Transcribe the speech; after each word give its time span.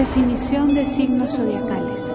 Definición 0.00 0.74
de 0.74 0.86
signos 0.86 1.36
zodiacales. 1.36 2.14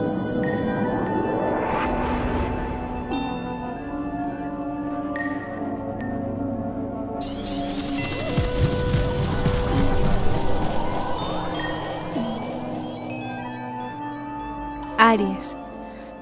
Aries, 14.98 15.56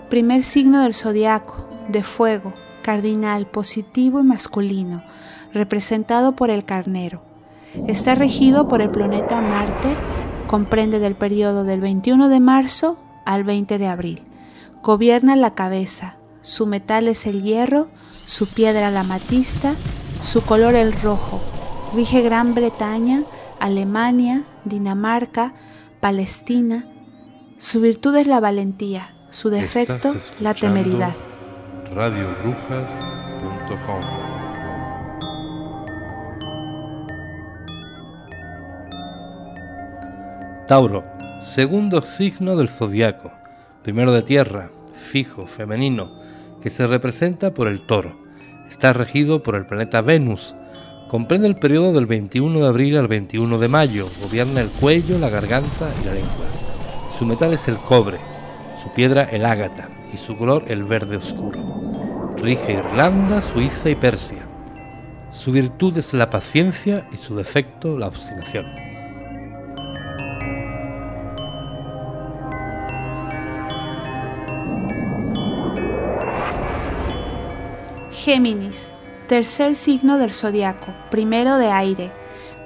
primer 0.10 0.44
signo 0.44 0.82
del 0.82 0.94
zodiaco, 0.94 1.70
de 1.88 2.04
fuego, 2.04 2.52
cardinal, 2.82 3.48
positivo 3.48 4.20
y 4.20 4.24
masculino, 4.24 5.02
representado 5.54 6.36
por 6.36 6.50
el 6.50 6.66
carnero. 6.66 7.22
Está 7.88 8.16
regido 8.16 8.68
por 8.68 8.82
el 8.82 8.90
planeta 8.90 9.42
Marte, 9.42 9.96
comprende 10.48 11.00
del 11.00 11.16
periodo 11.16 11.64
del 11.64 11.82
21 11.82 12.30
de 12.30 12.40
marzo 12.40 13.00
al 13.26 13.44
20 13.44 13.78
de 13.78 13.88
abril. 13.88 14.22
Gobierna 14.82 15.36
la 15.36 15.54
cabeza, 15.54 16.18
su 16.42 16.66
metal 16.66 17.08
es 17.08 17.26
el 17.26 17.42
hierro, 17.42 17.88
su 18.26 18.48
piedra 18.48 18.92
la 18.92 19.04
matista, 19.04 19.76
su 20.22 20.44
color 20.44 20.76
el 20.76 20.94
rojo. 20.94 21.42
Rige 21.94 22.22
Gran 22.22 22.56
Bretaña, 22.56 23.24
Alemania, 23.60 24.44
Dinamarca, 24.66 25.54
Palestina. 26.00 26.86
Su 27.60 27.80
virtud 27.80 28.16
es 28.16 28.28
la 28.28 28.40
valentía, 28.40 29.14
su 29.30 29.50
defecto 29.50 30.14
la 30.40 30.54
temeridad. 30.54 31.16
Tauro, 40.68 41.04
segundo 41.42 42.02
signo 42.04 42.56
del 42.56 42.70
zodiaco, 42.70 43.34
primero 43.84 44.14
de 44.14 44.22
tierra, 44.22 44.70
fijo, 44.94 45.46
femenino, 45.46 46.16
que 46.62 46.70
se 46.70 46.88
representa 46.88 47.54
por 47.54 47.68
el 47.68 47.86
toro. 47.86 48.16
Está 48.70 48.94
regido 48.94 49.44
por 49.44 49.56
el 49.56 49.66
planeta 49.66 50.00
Venus. 50.00 50.56
Comprende 51.10 51.48
el 51.48 51.56
periodo 51.56 51.92
del 51.92 52.06
21 52.06 52.60
de 52.60 52.68
abril 52.68 52.98
al 52.98 53.10
21 53.10 53.58
de 53.60 53.68
mayo. 53.68 54.08
Gobierna 54.22 54.62
el 54.62 54.70
cuello, 54.70 55.20
la 55.20 55.30
garganta 55.30 55.92
y 56.02 56.06
la 56.06 56.14
lengua. 56.14 56.46
Su 57.20 57.26
metal 57.26 57.54
es 57.54 57.68
el 57.68 57.78
cobre, 57.78 58.20
su 58.82 58.90
piedra 58.94 59.24
el 59.24 59.46
ágata 59.46 59.90
y 60.14 60.18
su 60.18 60.38
color 60.38 60.64
el 60.70 60.86
verde 60.86 61.18
oscuro. 61.18 61.60
Rige 62.42 62.74
Irlanda, 62.74 63.42
Suiza 63.42 63.90
y 63.90 63.96
Persia. 63.96 64.46
Su 65.32 65.52
virtud 65.52 65.98
es 65.98 66.14
la 66.14 66.30
paciencia 66.30 67.06
y 67.12 67.18
su 67.18 67.36
defecto 67.36 68.00
la 68.00 68.08
obstinación. 68.08 68.93
Géminis, 78.24 78.94
tercer 79.28 79.76
signo 79.76 80.18
del 80.18 80.32
zodiaco, 80.32 80.94
primero 81.12 81.58
de 81.58 81.72
aire, 81.72 82.10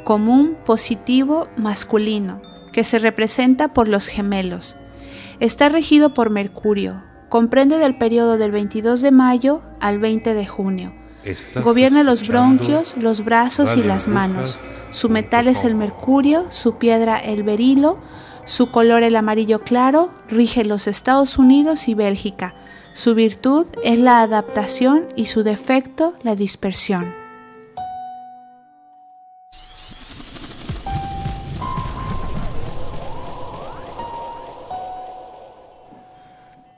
común, 0.03 0.55
positivo, 0.63 1.47
masculino, 1.57 2.43
que 2.71 2.83
se 2.83 2.99
representa 2.99 3.73
por 3.73 3.87
los 3.87 4.05
gemelos. 4.05 4.77
Está 5.39 5.67
regido 5.69 6.13
por 6.13 6.29
Mercurio, 6.29 7.01
comprende 7.27 7.79
del 7.79 7.97
periodo 7.97 8.37
del 8.37 8.51
22 8.51 9.01
de 9.01 9.09
mayo 9.09 9.63
al 9.79 9.97
20 9.97 10.35
de 10.35 10.45
junio. 10.45 10.93
Gobierna 11.63 12.03
los 12.03 12.27
bronquios, 12.27 12.95
los 12.95 13.25
brazos 13.25 13.75
y 13.77 13.81
las 13.81 14.07
manos. 14.07 14.59
Su 14.91 15.09
metal 15.09 15.47
es 15.47 15.63
el 15.63 15.73
mercurio, 15.73 16.45
su 16.51 16.77
piedra 16.77 17.17
el 17.17 17.41
berilo, 17.41 17.97
su 18.47 18.71
color 18.71 19.03
el 19.03 19.17
amarillo 19.17 19.59
claro, 19.59 20.13
rige 20.29 20.63
los 20.63 20.87
Estados 20.87 21.37
Unidos 21.37 21.89
y 21.89 21.93
Bélgica. 21.93 22.55
Su 22.93 23.13
virtud 23.13 23.67
es 23.83 23.99
la 23.99 24.21
adaptación 24.21 25.09
y 25.15 25.25
su 25.25 25.43
defecto 25.43 26.13
la 26.23 26.35
dispersión. 26.35 27.13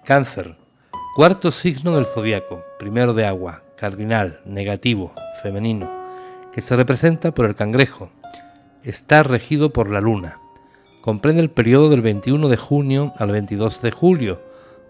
Cáncer, 0.03 0.58
cuarto 1.16 1.52
signo 1.52 1.96
del 1.96 2.08
zodiaco, 2.08 2.63
primero 2.79 3.13
de 3.13 3.28
agua, 3.28 3.62
cardinal, 3.78 4.41
negativo, 4.44 5.13
femenino, 5.44 5.88
que 6.52 6.62
se 6.62 6.75
representa 6.75 7.31
por 7.31 7.46
el 7.46 7.56
cangrejo. 7.56 8.09
Está 8.81 9.22
regido 9.22 9.69
por 9.69 9.91
la 9.91 10.02
luna. 10.02 10.39
Comprende 11.02 11.42
el 11.42 11.50
periodo 11.50 11.90
del 11.90 12.02
21 12.02 12.50
de 12.50 12.58
junio 12.58 13.14
al 13.18 13.32
22 13.32 13.82
de 13.82 13.92
julio. 13.92 14.42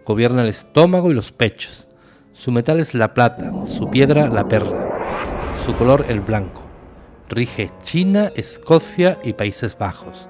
Gobierna 0.06 0.42
el 0.42 0.50
estómago 0.50 1.12
y 1.12 1.14
los 1.14 1.32
pechos. 1.32 1.88
Su 2.34 2.52
metal 2.52 2.80
es 2.80 2.96
la 2.96 3.14
plata, 3.14 3.52
su 3.68 3.90
piedra 3.90 4.28
la 4.28 4.48
perla, 4.48 5.56
su 5.64 5.76
color 5.76 6.06
el 6.10 6.22
blanco. 6.22 6.64
Rige 7.30 7.70
China, 7.84 8.32
Escocia 8.36 9.20
y 9.24 9.34
Países 9.34 9.78
Bajos. 9.78 10.28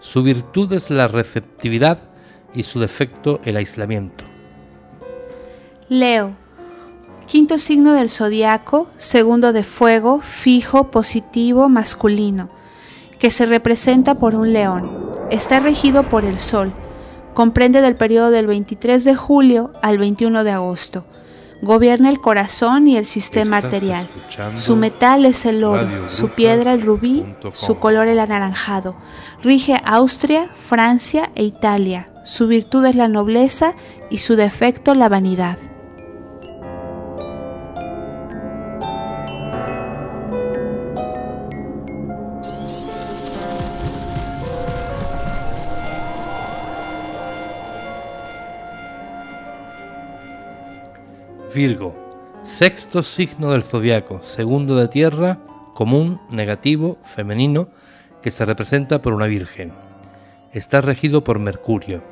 Su 0.00 0.24
virtud 0.24 0.72
es 0.72 0.90
la 0.90 1.06
receptividad 1.06 1.98
y 2.52 2.64
su 2.64 2.80
defecto 2.80 3.40
el 3.44 3.56
aislamiento. 3.56 4.24
Leo, 5.88 6.32
quinto 7.28 7.58
signo 7.58 7.92
del 7.92 8.10
zodiaco, 8.10 8.88
segundo 8.98 9.52
de 9.52 9.62
fuego, 9.62 10.20
fijo, 10.20 10.90
positivo, 10.90 11.68
masculino, 11.68 12.48
que 13.20 13.30
se 13.30 13.46
representa 13.46 14.16
por 14.16 14.34
un 14.34 14.52
león. 14.52 15.09
Está 15.30 15.60
regido 15.60 16.02
por 16.04 16.24
el 16.24 16.40
sol. 16.40 16.72
Comprende 17.34 17.80
del 17.80 17.96
periodo 17.96 18.30
del 18.30 18.46
23 18.48 19.04
de 19.04 19.14
julio 19.14 19.72
al 19.80 19.98
21 19.98 20.42
de 20.42 20.50
agosto. 20.50 21.04
Gobierna 21.62 22.08
el 22.08 22.20
corazón 22.20 22.88
y 22.88 22.96
el 22.96 23.06
sistema 23.06 23.58
arterial. 23.58 24.06
Su 24.56 24.76
metal 24.76 25.26
es 25.26 25.44
el 25.44 25.62
oro, 25.62 26.08
su 26.08 26.30
piedra 26.30 26.72
el 26.72 26.82
rubí, 26.82 27.24
su 27.52 27.78
color 27.78 28.08
el 28.08 28.18
anaranjado. 28.18 28.96
Rige 29.42 29.80
Austria, 29.84 30.50
Francia 30.68 31.30
e 31.34 31.44
Italia. 31.44 32.08
Su 32.24 32.48
virtud 32.48 32.84
es 32.86 32.96
la 32.96 33.08
nobleza 33.08 33.74
y 34.10 34.18
su 34.18 34.36
defecto 34.36 34.94
la 34.94 35.08
vanidad. 35.08 35.58
Virgo, 51.54 51.96
sexto 52.44 53.02
signo 53.02 53.50
del 53.50 53.64
zodiaco, 53.64 54.22
segundo 54.22 54.76
de 54.76 54.86
tierra, 54.86 55.40
común, 55.74 56.20
negativo, 56.30 56.98
femenino, 57.02 57.68
que 58.22 58.30
se 58.30 58.44
representa 58.44 59.02
por 59.02 59.14
una 59.14 59.26
virgen. 59.26 59.72
Está 60.52 60.80
regido 60.80 61.24
por 61.24 61.40
Mercurio. 61.40 62.02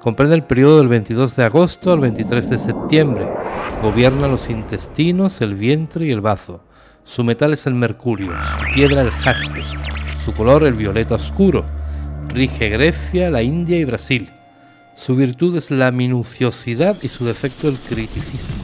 Comprende 0.00 0.36
el 0.36 0.44
periodo 0.44 0.78
del 0.78 0.88
22 0.88 1.36
de 1.36 1.44
agosto 1.44 1.92
al 1.92 2.00
23 2.00 2.48
de 2.48 2.58
septiembre. 2.58 3.28
Gobierna 3.82 4.26
los 4.26 4.48
intestinos, 4.48 5.42
el 5.42 5.54
vientre 5.54 6.06
y 6.06 6.10
el 6.10 6.22
bazo. 6.22 6.62
Su 7.04 7.24
metal 7.24 7.52
es 7.52 7.66
el 7.66 7.74
mercurio, 7.74 8.32
su 8.40 8.74
piedra 8.74 9.02
el 9.02 9.10
jaspe, 9.10 9.62
su 10.24 10.32
color 10.32 10.64
el 10.64 10.74
violeta 10.74 11.16
oscuro. 11.16 11.64
Rige 12.28 12.70
Grecia, 12.70 13.28
la 13.28 13.42
India 13.42 13.78
y 13.78 13.84
Brasil. 13.84 14.32
Su 14.94 15.16
virtud 15.16 15.56
es 15.56 15.70
la 15.70 15.90
minuciosidad 15.90 16.96
y 17.02 17.08
su 17.08 17.24
defecto 17.24 17.68
el 17.68 17.78
criticismo. 17.78 18.62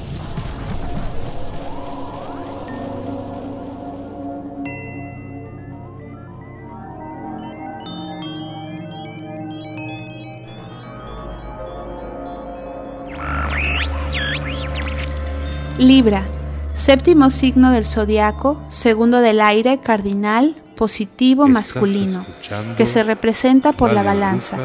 Libra, 15.79 16.25
séptimo 16.75 17.31
signo 17.31 17.71
del 17.71 17.87
zodiaco, 17.87 18.61
segundo 18.69 19.21
del 19.21 19.41
aire, 19.41 19.79
cardinal, 19.81 20.57
positivo, 20.77 21.47
masculino, 21.47 22.25
que 22.77 22.85
se 22.85 23.03
representa 23.05 23.73
por 23.73 23.93
la 23.93 24.03
balanza. 24.03 24.59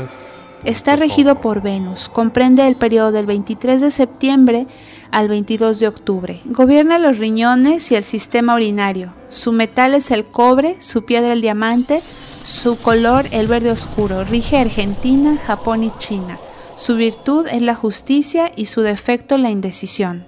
Está 0.65 0.95
regido 0.95 1.41
por 1.41 1.61
Venus, 1.61 2.07
comprende 2.07 2.65
el 2.65 2.77
periodo 2.77 3.11
del 3.11 3.25
23 3.25 3.81
de 3.81 3.91
septiembre 3.91 4.65
al 5.11 5.27
22 5.27 5.77
de 5.81 5.89
octubre. 5.89 6.39
Gobierna 6.45 6.99
los 6.99 7.17
riñones 7.17 7.91
y 7.91 7.95
el 7.95 8.05
sistema 8.05 8.55
urinario. 8.55 9.13
Su 9.27 9.51
metal 9.51 9.93
es 9.93 10.09
el 10.09 10.23
cobre, 10.23 10.77
su 10.79 11.03
piedra 11.03 11.33
el 11.33 11.41
diamante, 11.41 12.01
su 12.45 12.77
color 12.77 13.25
el 13.31 13.47
verde 13.47 13.71
oscuro. 13.71 14.23
Rige 14.23 14.57
Argentina, 14.57 15.37
Japón 15.37 15.83
y 15.83 15.91
China. 15.97 16.39
Su 16.75 16.95
virtud 16.95 17.45
es 17.47 17.61
la 17.61 17.75
justicia 17.75 18.49
y 18.55 18.67
su 18.67 18.81
defecto 18.81 19.37
la 19.37 19.49
indecisión. 19.49 20.25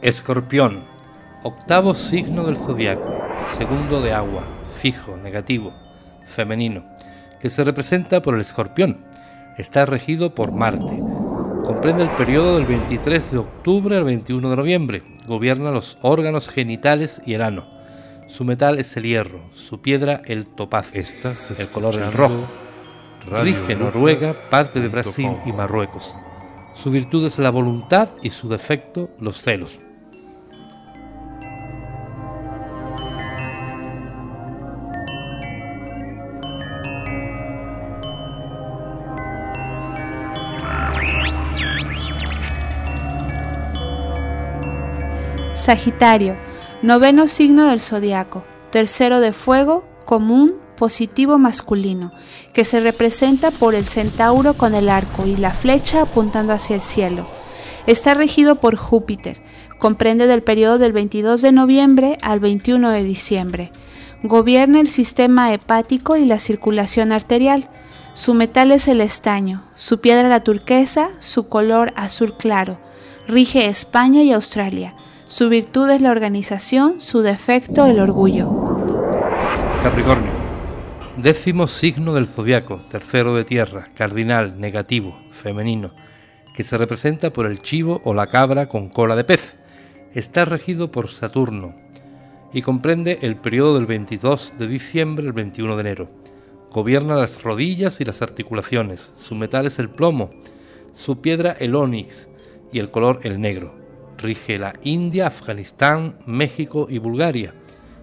Escorpión, 0.00 0.84
octavo 1.42 1.94
signo 1.94 2.44
del 2.44 2.56
zodiaco, 2.56 3.14
segundo 3.54 4.00
de 4.00 4.14
agua, 4.14 4.44
fijo, 4.72 5.18
negativo, 5.18 5.74
femenino 6.24 6.82
que 7.44 7.50
se 7.50 7.62
representa 7.62 8.22
por 8.22 8.32
el 8.32 8.40
escorpión. 8.40 9.04
Está 9.58 9.84
regido 9.84 10.34
por 10.34 10.50
Marte. 10.50 10.98
Comprende 11.66 12.02
el 12.02 12.08
periodo 12.12 12.56
del 12.56 12.64
23 12.64 13.32
de 13.32 13.36
octubre 13.36 13.98
al 13.98 14.04
21 14.04 14.48
de 14.48 14.56
noviembre. 14.56 15.02
Gobierna 15.26 15.70
los 15.70 15.98
órganos 16.00 16.48
genitales 16.48 17.20
y 17.26 17.34
el 17.34 17.42
ano. 17.42 17.66
Su 18.30 18.44
metal 18.44 18.78
es 18.78 18.96
el 18.96 19.02
hierro, 19.02 19.42
su 19.52 19.82
piedra 19.82 20.22
el 20.24 20.46
topaz, 20.46 20.94
el 20.94 21.68
color 21.68 21.96
el 21.96 22.14
rojo. 22.14 22.46
Rige 23.30 23.76
Noruega, 23.76 24.32
parte 24.48 24.80
de 24.80 24.88
Brasil 24.88 25.32
y 25.44 25.52
Marruecos. 25.52 26.16
Su 26.72 26.90
virtud 26.90 27.26
es 27.26 27.38
la 27.38 27.50
voluntad 27.50 28.08
y 28.22 28.30
su 28.30 28.48
defecto 28.48 29.10
los 29.20 29.42
celos. 29.42 29.78
Sagitario, 45.64 46.36
noveno 46.82 47.26
signo 47.26 47.64
del 47.68 47.80
zodiaco, 47.80 48.44
tercero 48.68 49.20
de 49.20 49.32
fuego, 49.32 49.82
común, 50.04 50.52
positivo 50.76 51.38
masculino, 51.38 52.12
que 52.52 52.66
se 52.66 52.80
representa 52.80 53.50
por 53.50 53.74
el 53.74 53.86
centauro 53.86 54.58
con 54.58 54.74
el 54.74 54.90
arco 54.90 55.26
y 55.26 55.36
la 55.36 55.52
flecha 55.52 56.02
apuntando 56.02 56.52
hacia 56.52 56.76
el 56.76 56.82
cielo. 56.82 57.26
Está 57.86 58.12
regido 58.12 58.56
por 58.56 58.76
Júpiter, 58.76 59.40
comprende 59.78 60.26
del 60.26 60.42
periodo 60.42 60.76
del 60.76 60.92
22 60.92 61.40
de 61.40 61.52
noviembre 61.52 62.18
al 62.20 62.40
21 62.40 62.90
de 62.90 63.02
diciembre. 63.02 63.72
Gobierna 64.22 64.80
el 64.80 64.90
sistema 64.90 65.50
hepático 65.54 66.18
y 66.18 66.26
la 66.26 66.40
circulación 66.40 67.10
arterial. 67.10 67.70
Su 68.12 68.34
metal 68.34 68.70
es 68.70 68.86
el 68.86 69.00
estaño, 69.00 69.64
su 69.76 70.02
piedra 70.02 70.28
la 70.28 70.44
turquesa, 70.44 71.12
su 71.20 71.48
color 71.48 71.94
azul 71.96 72.36
claro. 72.36 72.76
Rige 73.26 73.64
España 73.64 74.22
y 74.22 74.30
Australia. 74.30 74.94
Su 75.34 75.48
virtud 75.48 75.90
es 75.90 76.00
la 76.00 76.12
organización, 76.12 77.00
su 77.00 77.20
defecto 77.20 77.86
el 77.86 77.98
orgullo. 77.98 78.48
Capricornio. 79.82 80.30
Décimo 81.16 81.66
signo 81.66 82.14
del 82.14 82.28
zodiaco, 82.28 82.82
tercero 82.88 83.34
de 83.34 83.42
tierra, 83.42 83.88
cardinal, 83.96 84.60
negativo, 84.60 85.18
femenino, 85.32 85.90
que 86.54 86.62
se 86.62 86.78
representa 86.78 87.32
por 87.32 87.46
el 87.46 87.62
chivo 87.62 88.00
o 88.04 88.14
la 88.14 88.28
cabra 88.28 88.68
con 88.68 88.88
cola 88.88 89.16
de 89.16 89.24
pez. 89.24 89.56
Está 90.14 90.44
regido 90.44 90.92
por 90.92 91.08
Saturno 91.08 91.74
y 92.52 92.62
comprende 92.62 93.18
el 93.22 93.34
periodo 93.34 93.74
del 93.74 93.86
22 93.86 94.56
de 94.56 94.68
diciembre 94.68 95.26
al 95.26 95.32
21 95.32 95.74
de 95.74 95.80
enero. 95.80 96.08
Gobierna 96.70 97.16
las 97.16 97.42
rodillas 97.42 98.00
y 98.00 98.04
las 98.04 98.22
articulaciones. 98.22 99.12
Su 99.16 99.34
metal 99.34 99.66
es 99.66 99.80
el 99.80 99.90
plomo, 99.90 100.30
su 100.92 101.20
piedra 101.20 101.56
el 101.58 101.74
onix 101.74 102.28
y 102.70 102.78
el 102.78 102.92
color 102.92 103.18
el 103.24 103.40
negro 103.40 103.83
rige 104.24 104.58
la 104.58 104.72
India, 104.82 105.26
Afganistán, 105.26 106.16
México 106.24 106.86
y 106.88 106.96
Bulgaria. 106.98 107.52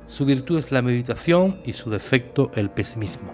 Su 0.06 0.25
virtud 0.25 0.59
es 0.59 0.71
la 0.71 0.83
meditación 0.83 1.59
y 1.65 1.73
su 1.73 1.89
defecto 1.89 2.51
el 2.53 2.69
pesimismo. 2.69 3.33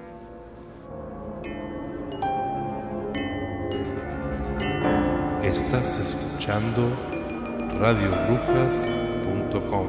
Estás 5.44 6.00
escuchando 6.00 6.90
radiobrujas.com. 7.82 9.88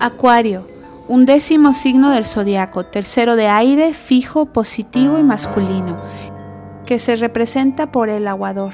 Acuario, 0.00 0.66
un 1.06 1.26
décimo 1.26 1.74
signo 1.74 2.10
del 2.10 2.24
zodiaco, 2.24 2.86
tercero 2.86 3.36
de 3.36 3.46
aire, 3.46 3.94
fijo, 3.94 4.46
positivo 4.46 5.16
y 5.18 5.22
masculino, 5.22 6.02
que 6.90 6.98
se 6.98 7.14
representa 7.14 7.92
por 7.92 8.08
el 8.08 8.26
aguador. 8.26 8.72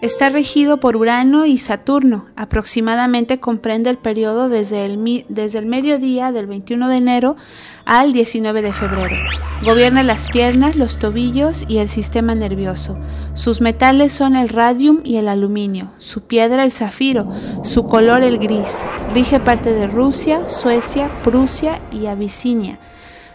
Está 0.00 0.30
regido 0.30 0.80
por 0.80 0.96
Urano 0.96 1.44
y 1.44 1.58
Saturno. 1.58 2.24
Aproximadamente 2.34 3.38
comprende 3.38 3.90
el 3.90 3.98
periodo 3.98 4.48
desde 4.48 4.86
el, 4.86 5.26
desde 5.28 5.58
el 5.58 5.66
mediodía 5.66 6.32
del 6.32 6.46
21 6.46 6.88
de 6.88 6.96
enero 6.96 7.36
al 7.84 8.14
19 8.14 8.62
de 8.62 8.72
febrero. 8.72 9.16
Gobierna 9.62 10.02
las 10.02 10.28
piernas, 10.28 10.76
los 10.76 10.98
tobillos 10.98 11.66
y 11.68 11.76
el 11.76 11.90
sistema 11.90 12.34
nervioso. 12.34 12.96
Sus 13.34 13.60
metales 13.60 14.14
son 14.14 14.34
el 14.34 14.48
radium 14.48 15.00
y 15.04 15.16
el 15.18 15.28
aluminio, 15.28 15.90
su 15.98 16.22
piedra 16.22 16.62
el 16.62 16.72
zafiro, 16.72 17.30
su 17.64 17.84
color 17.84 18.22
el 18.22 18.38
gris. 18.38 18.86
Rige 19.12 19.40
parte 19.40 19.74
de 19.74 19.86
Rusia, 19.86 20.48
Suecia, 20.48 21.20
Prusia 21.22 21.82
y 21.92 22.06
Abisinia. 22.06 22.78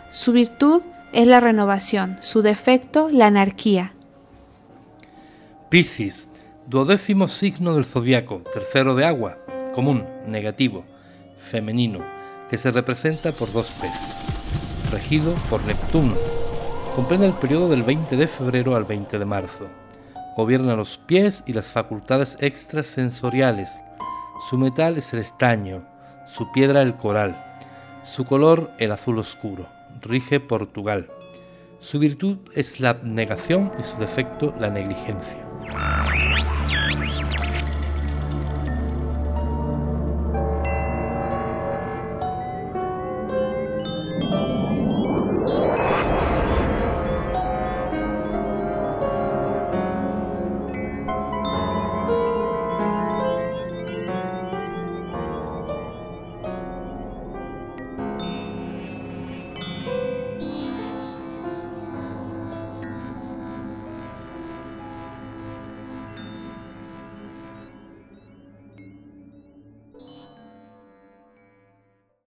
Su 0.10 0.32
virtud 0.32 0.82
es 1.16 1.28
la 1.28 1.40
renovación, 1.40 2.18
su 2.20 2.42
defecto 2.42 3.10
la 3.10 3.28
anarquía. 3.28 3.94
Piscis, 5.70 6.28
duodécimo 6.68 7.30
signo 7.30 7.74
del 7.74 7.86
zodiaco, 7.86 8.42
tercero 8.54 8.96
de 8.96 9.06
agua, 9.06 9.38
común, 9.74 10.04
negativo, 10.28 10.84
femenino, 11.38 12.00
que 12.50 12.58
se 12.58 12.70
representa 12.70 13.32
por 13.32 13.50
dos 13.54 13.72
peces, 13.80 14.26
regido 14.92 15.34
por 15.50 15.64
Neptuno. 15.64 16.16
Comprende 16.98 17.28
el 17.28 17.34
periodo 17.34 17.70
del 17.70 17.84
20 17.84 18.18
de 18.18 18.28
febrero 18.28 18.76
al 18.76 18.84
20 18.84 19.18
de 19.18 19.26
marzo. 19.26 19.70
Gobierna 20.36 20.76
los 20.76 20.98
pies 20.98 21.46
y 21.48 21.54
las 21.54 21.68
facultades 21.68 22.36
extrasensoriales. 22.42 23.72
Su 24.50 24.58
metal 24.58 24.98
es 24.98 25.14
el 25.14 25.20
estaño, 25.20 25.86
su 26.26 26.52
piedra 26.52 26.82
el 26.82 26.96
coral, 26.96 27.42
su 28.04 28.26
color 28.26 28.72
el 28.80 28.92
azul 28.92 29.18
oscuro 29.18 29.66
rige 30.02 30.40
Portugal. 30.40 31.10
Su 31.80 32.00
virtud 32.00 32.38
es 32.54 32.80
la 32.80 32.92
abnegación 32.92 33.72
y 33.80 33.84
su 33.84 33.98
defecto 33.98 34.54
la 34.60 34.70
negligencia. 34.70 35.46